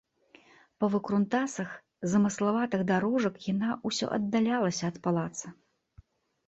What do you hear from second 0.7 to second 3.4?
Па выкрутасах замыславатых дарожак